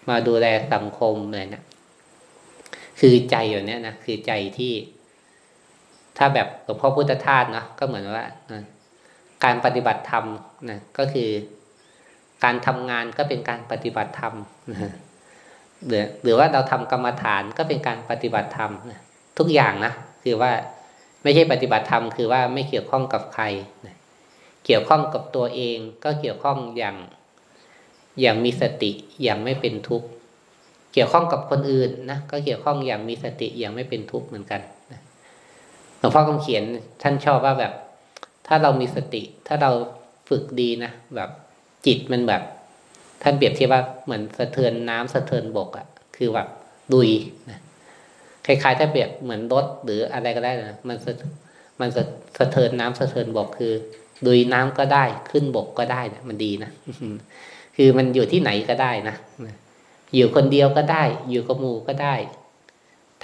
[0.10, 1.64] มาดูแลสังคมอะไรนะ
[3.00, 4.74] คือใจอย่างนี้นะคือใจที่
[6.18, 8.26] ถ้าแบบหลวงพ่อพุทธทาสนะก็เหมือนว่า
[9.44, 10.26] การปฏิบัติธรรม
[10.70, 11.30] นะก็คือ
[12.44, 14.34] การทำงานก็เป็นการปฏิบัติธรรม
[15.88, 19.02] หรือหรือว่าเราทำกรรมฐานก็เป็นการปฏิบัติธรรมนะ
[19.38, 19.94] ทุกอย่างนะ
[20.24, 20.52] คือว่า
[21.24, 23.44] ไม่ใช่ปฏิบัติธรรมคือว่าไม่เกี่ยวข้องกับใคร
[23.86, 23.96] นะ
[24.66, 26.96] เกี่ยวข้องกับตัวเองก็เกี่ยวข้องอย่าง
[28.22, 28.92] อย่างมีสติ
[29.24, 30.08] อย่างไม่เป็นทุกข์
[30.94, 34.62] เกี่ยวข้องกับคนอื่นนะก็เกี่ยวข้องอย่างมีสติอย่างไม่เป็นทุกข์เหมือนกัน
[36.00, 36.64] หลวงพ่อคำเขียน
[37.02, 37.74] ท่านชอบว่าแบบ
[38.48, 39.72] ถ้าเรามีสติ ถ้าเรา
[40.30, 41.30] ฝึกดีนะแบบ
[41.86, 42.42] จิตมันแบบ
[43.22, 46.48] ท่านเปรียบเทียบว่าเหมือนสะเทือนน้ำสะเทือนบกอะ่ะ คือแบบ
[46.94, 47.10] ดุย
[47.50, 47.60] นะ
[48.46, 51.12] คล้ายๆ ถ้าเปรียบเหมือนรถหรืออะไรก็ได้นะมันสะ
[51.80, 52.04] มันสะ
[52.38, 53.74] สะเทือนน้ำสะเทือนบกคือ
[54.26, 56.72] ดุยน้ำก็ได้ขึ้นบกก็ได้นะมันดีนะ
[57.78, 59.16] คือมันอยู่ที่ไหนก็ได้นะ
[60.16, 62.16] อยู่คนเดียวก็ได้ อยู่กับหมู่ก็ได้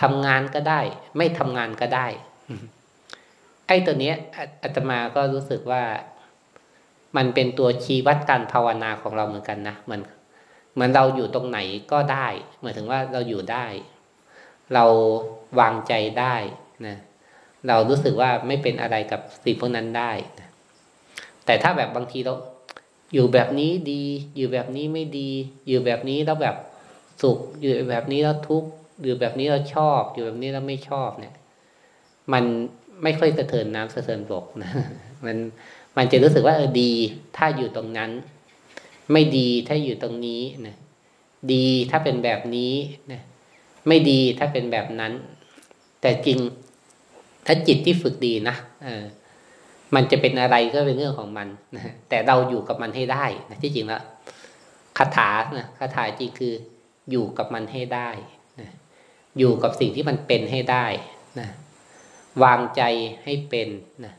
[0.01, 0.82] ทำงานก็ได้
[1.17, 2.08] ไม่ทำงานก็ได้
[3.67, 4.15] ไอ้ตัวเนี้ย
[4.63, 5.84] อาตมาก็รู้สึกว่า
[7.17, 10.01] มันเป็นตัวชี้วัดการภาวนาของเราเหมือนกันนะเหมือน
[10.73, 11.60] เหมือนเราอยู่ตรงไหน
[11.91, 12.27] ก็ได้
[12.62, 13.65] หมายถึงว่าเราอยู่ได้
[14.73, 14.86] เรา
[15.60, 16.36] วางใจได้
[16.88, 16.97] นะ
[17.67, 20.47] เรารู้สึกว่าไม่เป็นอะไรกับสิ่งพวกนั้นได้นะ
[21.45, 22.34] แต่ถ้าแบบบางทีเรา
[23.13, 24.03] อยู่แบบนี้ดี
[24.38, 25.29] อยู่แบบนี้ไม่ดี
[25.67, 26.55] อยู่แบบนี้แล้วแบบ
[27.21, 28.69] สุข อยู่แบบนี้แล้วทุกข์
[29.03, 31.36] อยู่แบบนี้เราชอบ อยู่แบบนี้เราไม่ชอบเนี่ย
[32.34, 32.43] มัน
[33.03, 34.71] ไม่ค่อยสะเทินน้ำสะเทินบกนะ
[35.25, 35.38] มัน
[35.97, 36.91] มันจะรู้สึกว่าเออดี
[37.38, 38.12] ถ้าอยู่ตรงนั้น
[39.12, 40.75] ไม่ดีถ้าอยู่ตรงนี้นะ
[41.53, 42.73] ดีถ้าเป็นแบบนี้
[43.12, 43.21] นะ
[43.87, 45.13] ไม่ดีถ้าเป็นแบบนั้น
[46.01, 46.39] แต่จริง
[47.45, 49.03] ถ้าจิตที่ฝึกดีนะเออ
[49.95, 54.01] มันจะเป็นอะไรก็เป็นเรื่องของมันนะแต่เราอยู่กับมันให้ได้นะที่จริงแล้ว
[54.97, 56.53] คาถานะคาถาจริงคือ
[57.11, 58.09] อยู่กับมันให้ได้
[58.61, 58.69] นะ
[59.37, 60.85] อยู่กับสิ่งที่มันเป็นให้ได้
[61.39, 61.47] นะ
[62.43, 62.81] วางใจ
[63.23, 63.69] ให้เป็น
[64.05, 64.13] นะ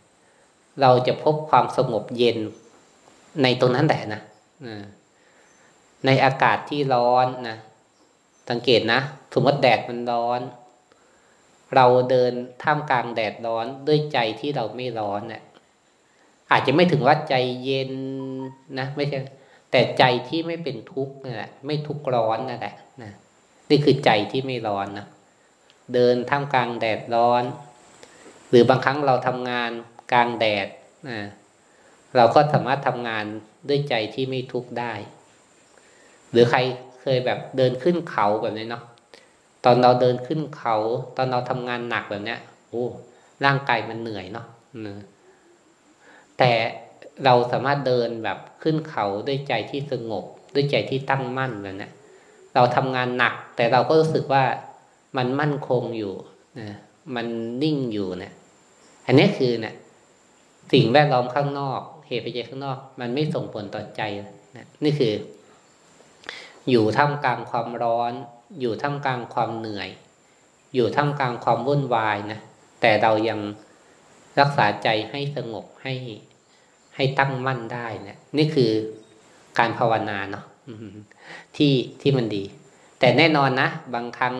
[0.80, 2.38] เราจะพบความสงบเย็น
[3.42, 4.20] ในตรงนั้นแหละนะ
[6.06, 7.56] ในอากาศที่ร้อนนะ
[8.50, 9.00] สังเกตนะ
[9.32, 10.40] สมมติแดดมันร้อน
[11.74, 12.32] เราเดิน
[12.62, 15.42] ท่ามกลางแดดร้อนด้วยใจที่เราไม่ร้อนเนะี่ย
[16.50, 17.34] อาจจะไม่ถึงว่าใจ
[17.64, 17.92] เย็น
[18.78, 19.18] นะไม่ใช่
[19.70, 23.12] แต่ใจที่ไม่เป็นทุกข์นั่นแหละไม่ทุกข์ร้อนนั่นแหละนะ
[23.70, 25.06] นี่คือใจที่ไม่ร้อนนะ
[25.94, 27.44] เดินท่ามกลางแดดร้อน
[28.50, 29.70] หรือบางครั้งเราทำงาน
[30.12, 30.68] กลางแดด
[31.08, 31.20] นะ
[32.16, 33.24] เราก็สามารถทำงาน
[33.68, 34.92] ด้วยใจที่ไม่ทุกข์ได้
[36.30, 36.58] หรือใคร
[37.00, 38.82] เคยแบบเดินขึ้นเขาแบบนี้เนาะ
[39.64, 40.76] ตอนเราเดินขึ้นเขา
[41.16, 42.86] ตอนเราทำงานหนักแบบเนี้ยโอ้
[43.44, 44.46] ร่างกายมันเหนื่อยเนาะ
[46.38, 46.52] แต่
[47.24, 51.88] เราสามารถเดินแบบขึ้นเขาด้วยใจที่สงบ ด้วยใจที่ตั้งมั่นแบบนี้
[52.54, 54.44] เราทำงานหนัก แต่เราก็รู้สึกว่า
[55.16, 56.14] มันมั่นคงอยู่
[56.60, 56.78] นะ
[57.14, 57.26] มัน
[57.62, 58.32] นิ่งอยู่เนะี่ย
[59.06, 59.74] อันนี้คือเนะี่ย
[60.72, 64.02] สิ่งแวดล้อมข้างนอก เหตุปัจจัยข้างนอก มันไม่ส่งผลต่อใจ
[64.56, 65.12] นะนี่คือ
[66.70, 68.12] อยู่ท่ามกลางความร้อน
[68.60, 69.90] อยู่ท่ามกลางความเหนื่อย
[70.74, 72.40] อยู่ท่ามกลางความวุ่นวายนะ
[72.80, 73.40] แต่เรายัง
[74.40, 75.94] รักษาใจให้สงบให้
[76.94, 78.70] ให้ตั้งมั่นได้นะนี่คือ
[79.58, 80.44] การภาวนาเนาะ
[81.56, 82.44] ที่ที่มันดี
[82.98, 84.36] แต่แน่นอนนะบางครั้ง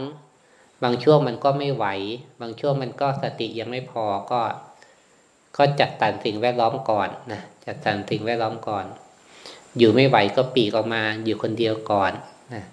[0.83, 1.87] บางช่วงมันก็ไม่ไหว
[2.41, 4.41] บางช่วงมันก็สติยังไม่พอก็
[5.57, 8.85] ก็จัดสรรสิ่งแวดล้อมก่อนนะจัดสรรสิ่งแวดล้อมก่อน
[9.79, 12.13] อยู่ไม่ไหวก็ปีกออกมา อยู่คนเดียวก่อน
[12.55, 12.65] นะ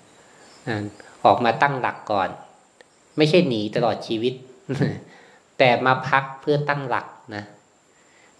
[1.25, 2.29] ออกมาตั้งหลักก่อน
[3.17, 4.33] ไม่ใช่หนีตลอดชีวิต
[5.57, 7.05] แต่มาพักเพื่อตั้งหลัก
[7.36, 7.43] นะ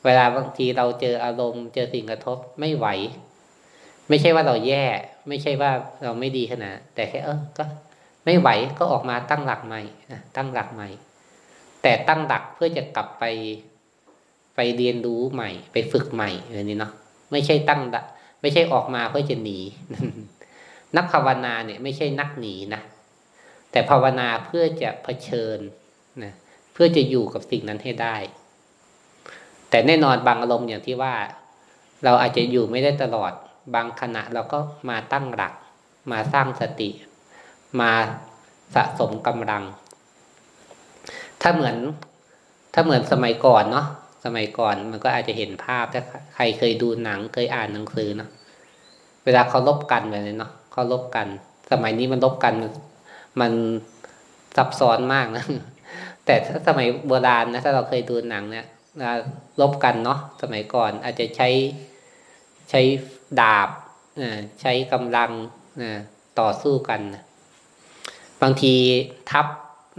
[0.03, 2.87] เวลาบางทีเราเจออารมณ์ เจอสิ่งกระทบไม่ไหว
[4.09, 4.85] ไม่ใช่ว่าเราแย่
[5.27, 5.71] ไม่ใช่ว่า
[6.03, 7.63] เราไม่ดีขนาดแต่แค่เออก็
[8.25, 10.89] ไม่ไหวก็ออกมาตั้งหลักใหม่นะตั้งหลักใหม่
[11.81, 13.23] แต่ตั้งหลักเพื่อจะกลับไป
[14.55, 16.91] ไปเรียนรู้ใหม่ ไปฝึกใหม่อะไรนี้เนาะ
[17.31, 17.81] ไม่ใช่ตั้ง
[18.41, 19.60] ไม่ใช่ออกมาเพื่อจะหนี
[20.97, 22.82] นักภาวนาเนี่ย ไม่ใช่นักหนีนะ
[23.71, 25.60] แต่ภาวนาเพื่อจะเผชิญ
[26.23, 26.34] นะ
[26.73, 28.15] เพื่อจะอยู่กับสิ่งนั้นให้ได้
[29.69, 31.15] แต่แน่นอนบางอารมณ์อย่างที่ว่า
[32.04, 33.32] เราอาจจะอยู่ไม่ได้ตลอด
[33.76, 35.54] บางขณะเราก็มาตั้งหลัก
[36.12, 36.89] มาสร้างสติ
[37.82, 37.91] มา
[38.76, 39.63] สะสมกำลัง
[41.41, 41.76] ถ้าเหมือน
[42.73, 43.88] ถ้าเหมือนสมัยก่อนเนาะ
[44.35, 46.03] มัยก่อนมันก็อาจจะเห็นภาพถ้า
[46.35, 48.29] ใครเคยดูหนังเคยอ่านหนังสือเนาะ
[49.25, 51.27] เวลาเขาลบกันแบบนี้เนาะเขาลบกัน
[51.71, 52.53] สมัยนี้มันลบกัน
[53.41, 53.53] มัน
[54.55, 55.45] ซับซ้อนมากนะ
[56.25, 58.65] แต่ถ้าสมัยโบราณนะถ้าเราเคยดูหนังเนี่ย
[59.61, 61.49] ลบกันเนาะสมัยก่อน อาจจะใช้
[62.69, 62.81] ใช้
[63.41, 63.69] ดาบ
[64.61, 65.31] ใช้กำลัง
[66.39, 67.01] ต่อสู้กัน
[68.41, 68.75] บางที
[69.31, 69.47] ทัพ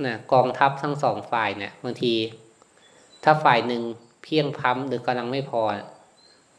[0.06, 2.14] นะกองทัพทั้งสองฝ่ายเนี่ย บางที
[3.24, 3.82] ถ้าฝ่ายหนึ่ง
[4.28, 5.62] พียงพ้ำหรือกำลังไม่พอ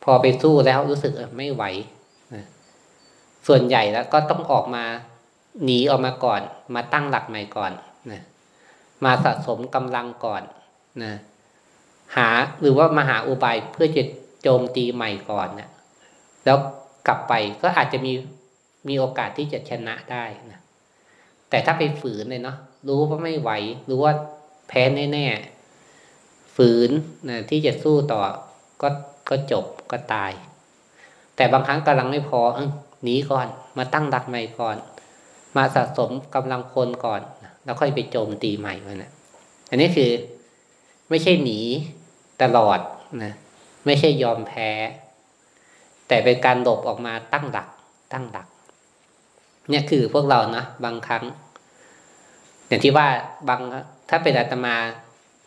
[0.04, 1.64] พอไปสู้แล้วรู้สึกไม่ไหว
[3.48, 4.86] ส่วนใหญ่แล้วก็ต้องออกมา
[5.64, 6.42] หนีออกมาก่อน
[6.76, 7.72] มาตั้งหลักใหม่ก่อน
[8.12, 8.22] นะ
[9.06, 10.44] มาสะสมกำลังก่อน
[11.04, 11.14] นะ
[12.16, 12.30] หา
[12.62, 14.04] หรือว่ามาหาอุบายเพื่อจะ
[14.42, 15.70] โจมตีใหม่ก่อนนะ
[16.46, 16.58] แล้ว
[17.08, 18.14] กลับไปก็อาจจะมี
[18.88, 20.60] มีโอกาสที่จะชนะได้นะ
[21.50, 23.52] แต่ถ้าไปฝืนเลยเนาะรู้ว่าไม่ไหว
[23.90, 24.14] รู้ว่า
[24.68, 24.82] แพ้
[25.14, 25.59] แน่ๆ
[26.64, 26.92] ฝืน
[27.30, 28.22] นะที่จะสู้ต่อ
[28.82, 28.90] ก็
[29.30, 30.32] ก็จบก็ตาย
[31.36, 32.42] แต่บางครั้งกำลังไม่พอ
[33.04, 34.78] หนีก่อน มาตั้งดักใหม่ก่อน
[35.58, 37.22] มาสะสมกำลังคนก่อน
[37.64, 39.12] แล้วค่อยไปโจมตีใหม่มันนะ
[39.70, 40.12] อันนี้คือ
[41.10, 41.60] ไม่ใช่หนี
[42.42, 42.80] ตลอด
[43.24, 43.34] นะ
[43.86, 44.70] ไม่ใช่ยอมแพ้
[46.08, 47.68] แต่เป็นการหลบออกมาตั้งหลัก
[48.14, 48.48] ตั้งหลัก
[49.70, 51.24] เนี่ยคือพวกเรานะบางครั้ง
[52.68, 53.08] อย่างที่ว่า
[53.50, 53.62] บาง
[54.10, 54.76] ถ้าเป็นอาตมา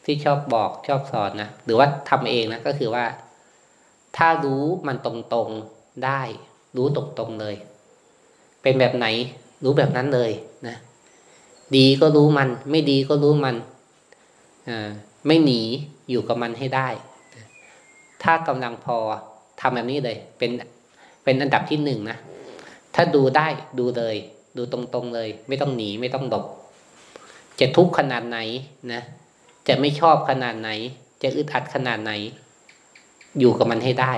[0.05, 3.05] ที่ชอบบอกชอบสอนนะหรือว่าทำเองนะก็คือว่า
[4.17, 6.23] ถ้ารู้มันตรงๆได้
[6.77, 7.55] รู้ตรงๆเลย
[8.63, 9.07] เป็นแบบไหน
[9.65, 10.31] รู้แบบนั้นเลย
[10.69, 10.77] นะ
[11.77, 13.57] ดีก็รู้มัน ไม่ดีก็รู้มัน
[14.69, 14.91] อ่า
[15.27, 15.61] ไม่หนี
[16.11, 16.89] อยู่กับมันให้ได้
[18.23, 18.99] ถ้ากำลังพอ
[19.61, 20.51] ทำแบบนี้เลย เป็น
[21.25, 22.19] เป็นอันดับที่หนึ่งนะ
[22.95, 23.47] ถ้าดูได้
[23.79, 24.17] ดูเลย
[24.57, 26.45] ดูตรงๆเลย ไม่ต้องหนีไม่ต้องดบ
[27.61, 28.39] จะทุกข์ขนาดไหน
[28.93, 29.03] นะ
[29.69, 30.71] จะไม่ชอบขนาดไหน
[31.23, 32.13] จะอึดอัดขนาดไหน
[33.39, 34.13] อยู่กับมันให้ได้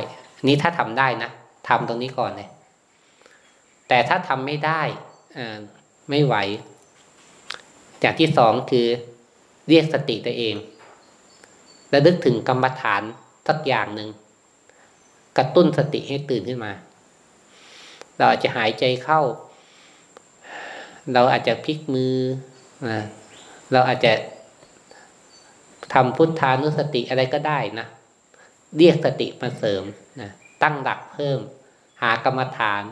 [0.48, 1.30] นี้ถ้าทำได้นะ
[1.68, 2.48] ทำตรงนี้ก่อนเลย
[3.88, 4.82] แต่ถ้าทำไม่ได้
[5.36, 5.38] อ
[6.10, 6.34] ไม่ไหว
[8.00, 8.86] อย่างที่สองคือ
[9.68, 10.54] เรียกสติตัวเอง
[11.90, 13.02] และลึกถึงกรรมฐาน
[13.48, 14.08] สักอย่างหนึ่ง
[15.38, 16.72] กระตุ้นสติให้ตื่นขึ้นมา
[18.18, 19.20] เราอาจจะหายใจเข้า
[21.12, 22.16] เราอาจจะพลิกมือ
[23.72, 24.12] เราอาจจะ
[25.92, 27.86] ทำพุทธานุสติอะไรก็ได้นะ
[28.76, 29.84] เรียกสติมาเสริม
[30.20, 30.30] นะ
[30.62, 31.38] ตั้งหลักเพิ่ม
[32.02, 32.82] หากรรมฐาน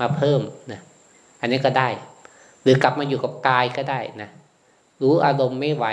[0.00, 0.40] มาเพิ่ม
[0.72, 0.80] นะ
[1.40, 1.88] อันนี้ก็ได้
[2.62, 4.30] หรือกลับมาอยู่กับกายก็ได้นะ
[5.02, 5.86] รู้อารมณ์ไม่ไหว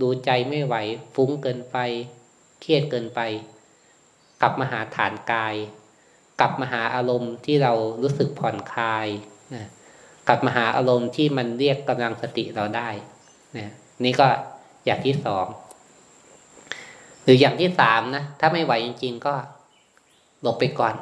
[0.00, 0.76] ดูใจไม่ไหว
[1.14, 1.76] ฟุ้งเกินไป
[2.60, 3.20] เครียดเกินไป
[4.42, 5.54] กลับมาหาฐานกาย
[6.40, 9.08] กลับมาหาอารมณ์ที่เรารู้สึกผ่อนคลาย
[9.54, 9.64] นะ
[10.28, 12.88] กลับมาหาอารมณ์ที่มันเรียกกำลังสติเราได้
[13.56, 13.70] นะ
[14.04, 14.26] นี่ก็
[14.86, 15.46] อย่างที่สอง
[17.22, 19.34] หรืออย่างที่สามนะ ถ้าไม่ไหวจริง ๆ ก็
[20.42, 20.94] หลบไปก่อน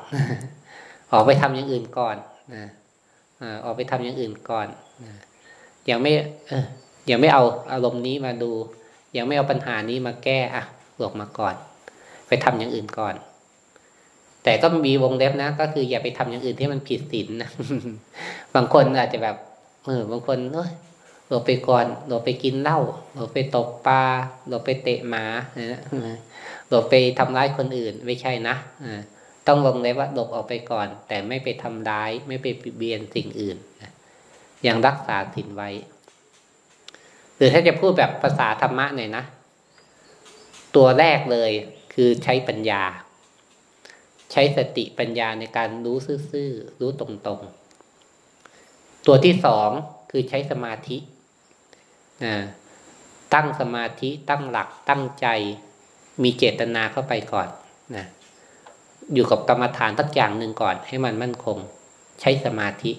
[1.13, 2.17] ออกไปทำอย่างอื่นก่อน
[2.55, 2.65] นะ
[3.65, 4.67] ออกไปทำอย่างอื่นก่อน
[5.91, 6.13] ยังไม่
[6.49, 6.65] เออ
[7.11, 8.51] ยังไม่เอาอารมณ์นี้มาดู
[9.17, 10.65] ยังไม่เอาปัญหานี้มาแก้อะ
[10.99, 11.55] หลบมาก่อน
[12.29, 13.15] ไปทำอย่างอื่นก่อน
[14.45, 17.51] แต่ก็มีวงเล็บนะ ก็คืออย่าไปทำอย่างอื่นที่มันผิดศีลนะ
[18.55, 19.37] บางคนอาจจะแบบ
[19.87, 20.69] เออบางคนเออ
[21.29, 22.81] หลบไปก่อน หลบไปกินเหล้า
[23.15, 24.03] หลบไปตกปลา
[24.49, 25.25] หลบไปเตะหมา
[26.69, 28.87] หลบไปทำร้ายคนอื่นไม่ใช่นะอ
[29.47, 33.57] ต้องลงเลยว่าหลบออกไปก่อน แต่ไม่ไปทำร้าย ไม่ไปเบียนสิ่งอื่น
[34.65, 35.71] อยังรักษาสินไว้
[37.37, 39.25] หรือถ้าจะพูดแบบภาษาธรรมะหน่อยนะ
[40.77, 41.51] ตัวแรกเลย
[41.95, 42.83] คือใช้ปัญญา
[44.33, 45.97] ใช้สติปัญญาในการรู้
[46.33, 49.71] ซื่อๆรู้ตรงๆ ตัวที่สอง
[50.11, 50.97] คือใช้สมาธิ
[53.35, 55.27] ตั้งสมาธิตั้งหลักตั้งใจ
[56.23, 57.49] มีเจตนาเข้าไปก่อน
[57.97, 58.05] นะ
[59.15, 61.59] อยู่กับกรรมฐานทักอย่างหนึ่งก่อน ให้มันมั่นคง
[62.21, 62.93] ใช้สมาธิ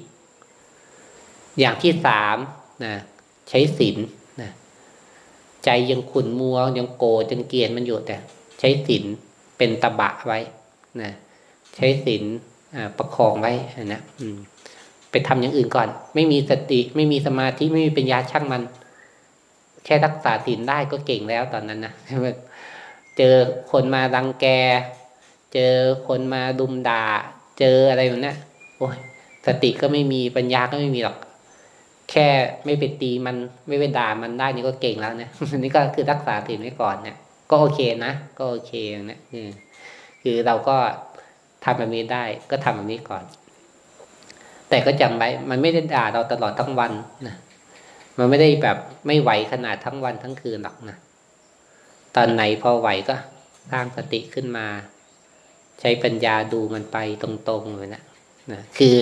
[1.60, 2.38] อย่างที่สาม
[2.86, 2.94] นะ
[3.50, 3.98] ใช้ศีล
[4.42, 4.50] นะ
[5.66, 8.16] ใจยังขุนมัวยังโกรธยังเกลียดมันอยู่แต่
[8.60, 9.04] ใช้ศีล
[9.58, 10.40] เป็นตะบะไว้
[11.02, 11.12] นะ
[11.76, 12.24] ใช้ศีล
[12.98, 13.54] ประคองไว้
[13.94, 14.02] นะ
[15.12, 18.62] ไปทำอย่างอื่นก่อน ไม่มีสติ ไม่มีสมาธิไม่มีปัญญาช่างมัน
[19.86, 21.94] แค่รักษาศีลได้ก็เก่งแล้วตอนนั้นนะ
[23.18, 23.36] เจอ
[23.72, 24.46] คนมารังแก
[25.54, 25.74] เจอ
[26.08, 27.04] คนมาดุมด่า
[27.60, 28.34] เจออะไรแบบนี้
[28.78, 28.98] โอ้ย
[29.46, 31.18] สติก็ไม่มีปัญญาก็ไม่มีหรอก
[32.12, 32.28] แค่
[32.66, 33.36] ไม่ไปตีมัน
[33.68, 37.18] ไม่ไปด่ามันได้นี่ก็เก่งแล้วเนี่ยนี่ก็คือรักษาศีลไว้ก่อนเนี่ย
[37.52, 38.74] ก็โอเคนะก็โอเค
[39.10, 39.20] นะ
[40.24, 40.78] คือเราก็
[41.64, 43.24] ทำแบบนี้ได้ก็ทำแบบนี้ก่อน
[44.70, 46.92] แต่ก็จำไว้ มันไม่ได้ด่าเราตลอดทั้งวัน
[47.28, 47.36] นะ
[48.18, 50.98] มันไม่ได้แบบไม่ไหวขนาดทั้งวันทั้งคืนหรอกนะ
[52.16, 53.16] ตอนไหนพอไหวก็
[53.72, 54.66] สร้างสติขึ้นมา
[55.80, 58.04] ใช้ปัญญาดูมันไปตรงๆเลยนะ
[58.52, 58.96] นะคือ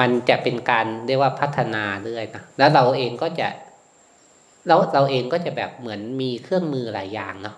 [0.00, 3.48] มันจะเป็นการเรียกว่าพัฒนาเรื่อยนะแล้วเราเองก็จะ
[4.66, 7.56] เราเราเองก็จะแบบเหมือนมีเครื่องมือหลายอย่างเนาะ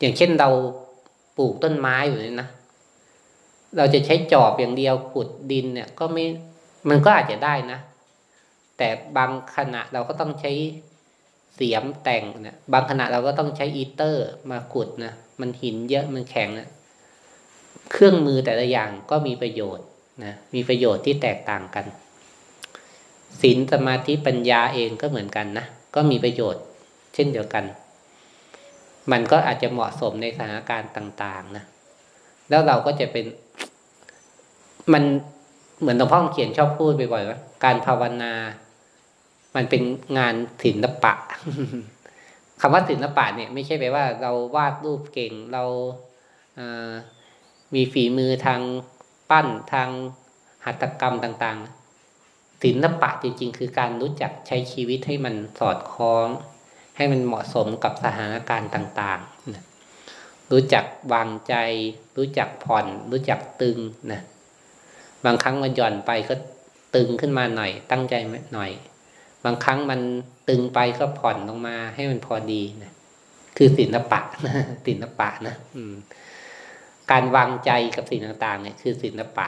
[0.00, 0.48] อย่างเช่นเรา
[1.36, 2.48] ปลูกต้นไม้อยู่นี่นะ
[3.76, 6.24] เราจะใช้จอบอย่างเดียวขุดดินเนี่ย ก็ไม่
[6.88, 7.78] มันก็อาจจะได้นะ
[8.78, 10.52] แต่บางขณะเราก็ต้องใช้
[11.54, 16.68] เสียมแต่งนี่ยบางขณะเราก็ต้องใช้อีเตอร์มาขุดนะมันหินเยอะมันแข็งนะ
[17.90, 19.86] เครื่องมือแต่ละอย่างก็มีประโยชน์
[20.24, 21.86] นะมีประโยชน์ที่แตกต่างกัน
[23.40, 26.62] ศีลสมาธิปัญญาเองก็เหมือนกันนะก็มีประโยชน์
[27.14, 27.64] เช่นเดียวกัน
[29.12, 31.64] มันก็อาจจะเหมาะสมในสถานการณ์ต่าง ๆนะ
[32.48, 33.24] แล้วเราก็จะเป็น
[34.92, 35.04] มัน
[35.80, 38.32] เหมือนหลวงพ่อเขียนชอบพูดบ่อยๆว่าการภาวนา
[39.56, 39.82] มันเป็น
[40.18, 41.12] งานศิลปะ
[42.60, 45.64] คำว่าศิลปะเนี่ย ไม่ใช่แปลว่าเราวาดรูปเก่งเรา
[47.74, 48.60] มีฝีมือทาง
[49.30, 49.88] ปั้นทาง
[50.64, 56.28] หัตถกรรมต่างๆศิลปะจริง ๆ คือการรู้จักใช้ชีวิตให้มันสอดคล้อง
[56.96, 61.54] ให้มันเหมาะสมกับสถานการณ์ต่างๆ รู้จักวางใจ
[62.16, 63.78] รู้จักผ่อน รู้จักตึง
[64.12, 64.20] นะ
[65.24, 66.34] บางครั้งมันหย่อนไปก็
[66.94, 68.14] ตึงขึ้นมาหน่อย ตั้งใจ
[68.54, 68.70] หน่อย
[69.46, 70.00] บางครั้งมัน
[70.48, 72.92] ตึงไปก็ผ่อนลงมาให้มันพอดีนะ
[73.56, 74.54] คือศิลปะนะ
[74.86, 75.94] ศิลปะนะอืม
[77.10, 79.46] การวางใจกับสิ่งต่างๆ เนี่ย คือศิลปะ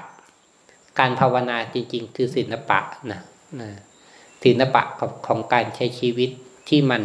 [0.99, 2.81] การภาวนาจริง ๆ คือศิลปะ
[3.13, 3.21] นะ
[3.61, 3.71] นะ
[4.45, 6.31] ศิลปะของของการใช้ชีวิต
[6.69, 7.03] ที่มัน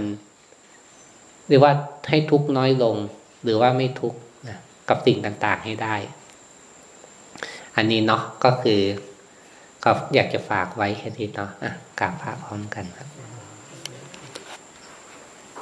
[1.47, 1.71] หรือว่า
[2.09, 2.95] ให้ทุกน้อยลง
[3.43, 4.13] หรือว่าไม่ทุก
[4.47, 4.57] นะ
[4.89, 5.95] กับสิ่งต่างๆให้ได้
[7.75, 8.81] อันนี้เนาะก็คือ
[9.83, 13.12] ก็อยากจะฝากไว้แค่นี้เนาะะกราบพระพร้อมกันครับ